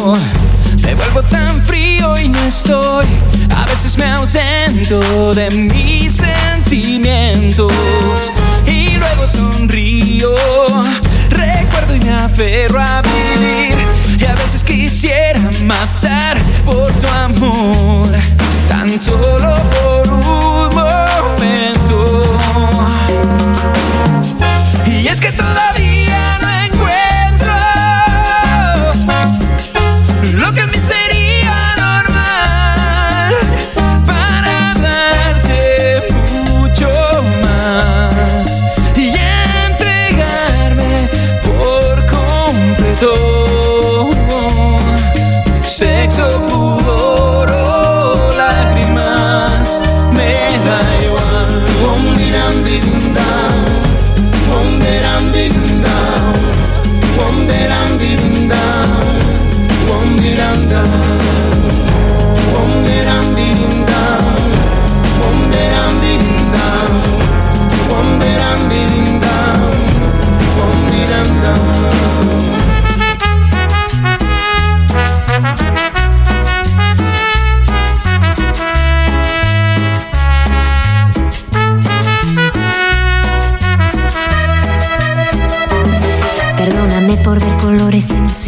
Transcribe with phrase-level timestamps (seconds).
[0.00, 3.04] me vuelvo tan frío y no estoy.
[3.54, 7.72] A veces me ausento de mis sentimientos
[8.66, 10.34] y luego sonrío.
[11.28, 13.76] Recuerdo y me aferro a vivir.
[14.18, 18.10] Y a veces quisiera matar por tu amor,
[18.68, 20.20] tan solo por un
[20.74, 22.22] momento.
[24.86, 25.89] Y es que todavía.
[52.32, 53.49] minam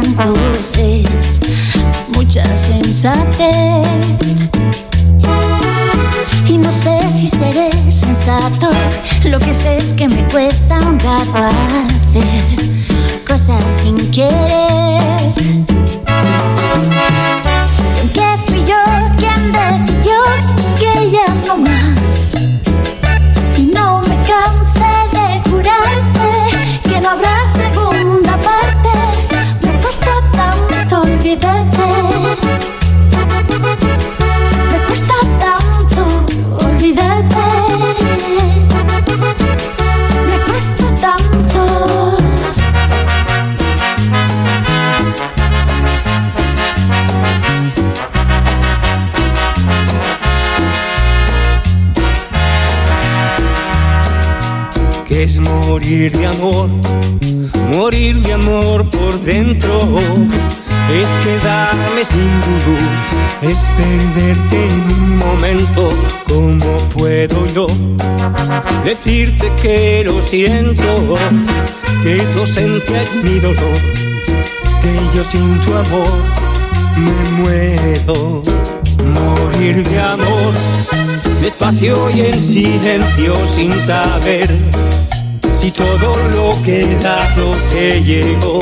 [0.00, 1.40] es
[2.14, 3.86] mucha sensatez.
[6.48, 8.68] Y no sé si seré sensato,
[9.30, 15.75] lo que sé es que me cuesta un rato hacer cosas sin querer.
[55.22, 56.68] Es morir de amor,
[57.72, 59.80] morir de amor por dentro.
[60.92, 65.90] Es quedarme sin tu es perderte en un momento.
[66.28, 67.66] ¿Cómo puedo yo
[68.84, 71.18] decirte que lo siento?
[72.02, 73.80] Que tu ausencia es mi dolor,
[74.82, 76.12] que yo sin tu amor
[76.96, 78.42] me muero.
[79.14, 80.52] Morir de amor
[81.40, 84.50] despacio y en silencio sin saber
[85.56, 88.60] si todo lo que he dado te llegó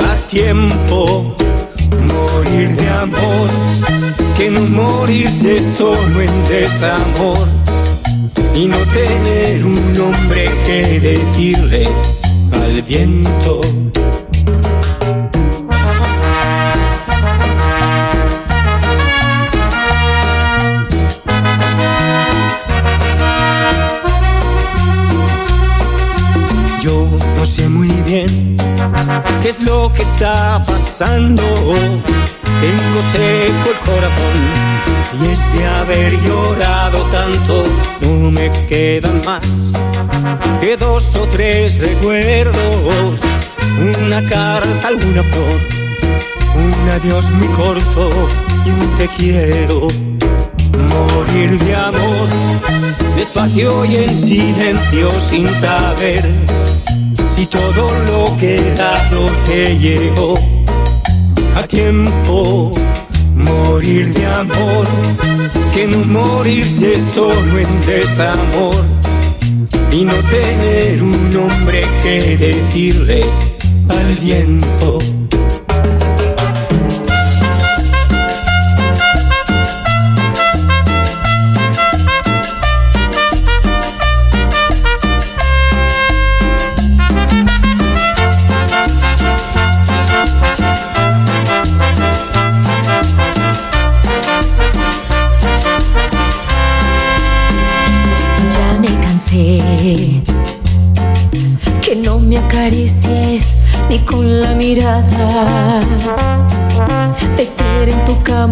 [0.00, 1.36] a tiempo.
[2.12, 3.48] Morir de amor,
[4.36, 7.48] que no morirse solo en desamor
[8.56, 11.88] y no tener un nombre que decirle
[12.52, 13.60] al viento.
[29.44, 31.42] Qué es lo que está pasando.
[32.62, 34.36] Tengo seco el corazón
[35.20, 37.62] y es de haber llorado tanto.
[38.00, 39.70] No me quedan más
[40.62, 43.20] que dos o tres recuerdos.
[43.98, 45.60] Una carta, alguna flor,
[46.54, 48.10] un adiós muy corto
[48.64, 49.88] y un te quiero.
[50.88, 52.28] Morir de amor,
[53.14, 56.24] despacio y en silencio sin saber
[57.34, 60.38] si todo lo que he dado te llegó
[61.56, 62.72] a tiempo.
[63.34, 64.86] Morir de amor,
[65.74, 68.84] que no morirse solo en desamor
[69.90, 73.24] y no tener un nombre que decirle
[73.88, 75.13] al viento.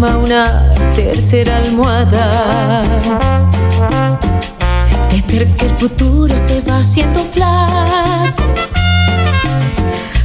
[0.03, 2.83] Cama una tercera almohada.
[5.11, 8.43] De ver que el futuro se va haciendo flaco.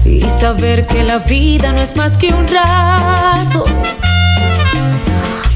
[0.04, 3.64] Y saber que la vida no es más que un rato.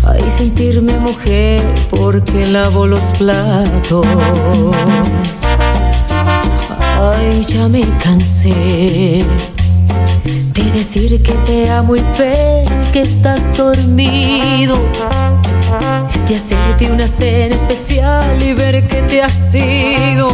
[0.08, 4.06] Ay, sentirme mujer porque lavo los platos.
[7.00, 9.26] Ay, ya me cansé
[10.94, 14.78] decir que te amo y ver que estás dormido.
[16.28, 20.28] De hacerte una cena especial y ver que te has ido.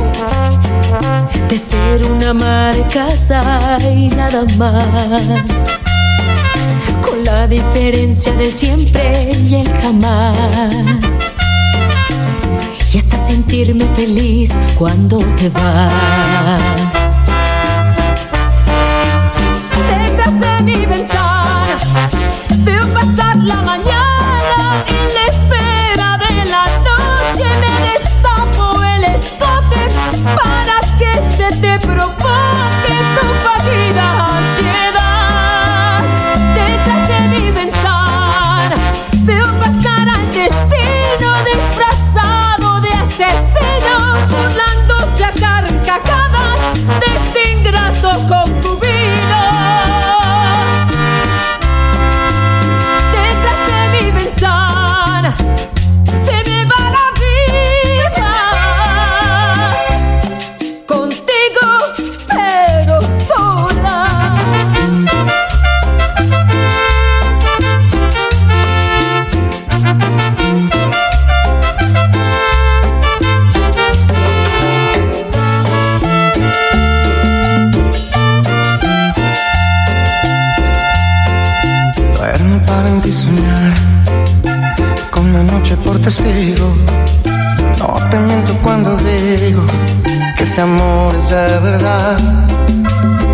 [1.47, 5.43] De ser una madre casa y nada más.
[7.05, 10.33] Con la diferencia del siempre y el jamás
[12.93, 16.86] y hasta sentirme feliz cuando te vas.
[23.47, 23.86] La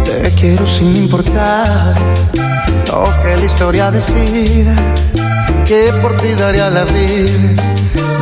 [0.03, 1.93] Te quiero sin importar
[2.87, 4.73] lo que la historia decida.
[5.65, 7.63] Que por ti daría la vida,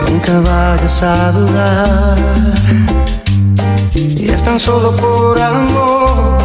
[0.10, 2.18] nunca vayas a dudar.
[3.96, 6.38] Y es tan solo por amor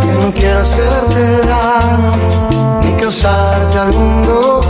[0.00, 4.64] que no quiero hacerte daño ni causarte algún dolor.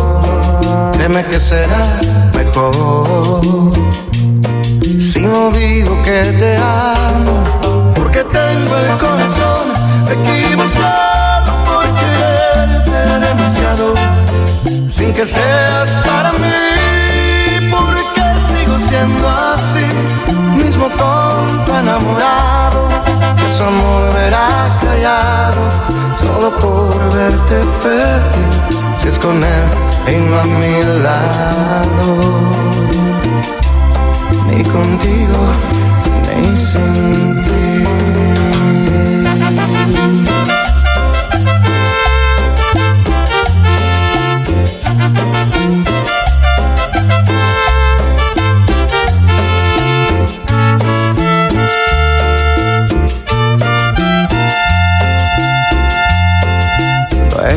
[0.93, 2.01] Créeme que será
[2.35, 3.71] mejor
[4.99, 7.44] Si no digo que te amo,
[15.15, 19.85] que seas para mí, porque sigo siendo así,
[20.57, 22.89] mismo tonto enamorado,
[23.37, 25.63] que su amor verá callado,
[26.21, 32.65] solo por verte feliz, si es con él y no a mi lado
[34.49, 35.49] ni contigo
[36.43, 38.54] ni sin ti.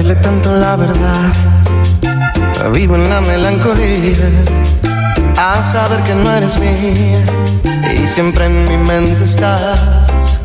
[0.07, 1.33] Duele tanto la verdad,
[2.71, 4.15] vivo en la melancolía
[5.37, 7.25] a saber que no eres mía
[7.93, 10.39] y siempre en mi mente estás.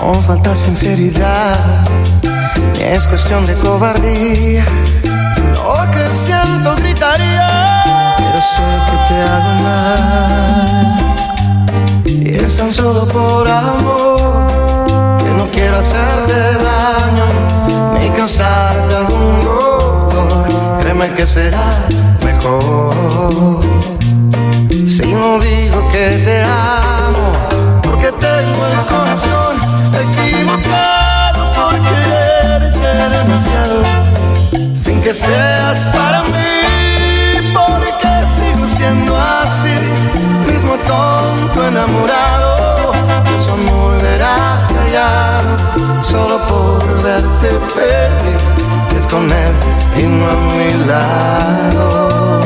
[0.00, 1.84] No falta sinceridad,
[2.78, 4.64] ni es cuestión de cobardía.
[5.52, 10.96] Lo que siento gritaría, pero sé que te hago mal.
[12.06, 14.53] Y es tan solo por amor
[15.74, 17.26] quiero hacerte daño
[17.98, 20.78] ni causarte algún dolor.
[20.80, 21.64] Créeme que será
[22.24, 23.60] mejor.
[24.86, 27.32] Si no digo que te amo,
[27.82, 29.56] porque tengo el corazón
[30.04, 33.82] equivocado por quererte demasiado,
[34.76, 36.53] sin que seas para mí,
[47.74, 48.42] feliz,
[48.96, 49.54] es con él
[49.96, 52.40] y no a mi lado.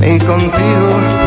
[0.00, 1.21] Ni contigo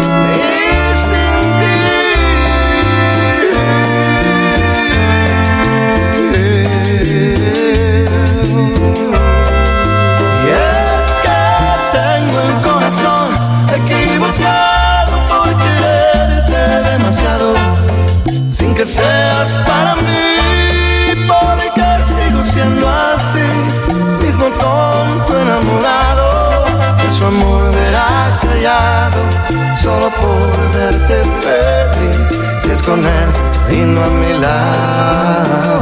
[32.86, 33.30] con él
[33.72, 35.82] y no a mi lado.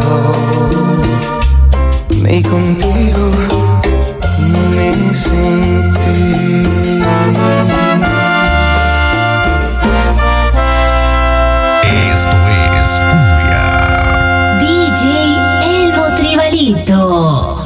[2.21, 3.29] Ni contigo,
[4.71, 5.93] ni sin.
[11.83, 12.31] Esto
[12.83, 13.63] es Cumbia.
[14.59, 15.03] DJ
[15.63, 17.62] Elmo Tribalito.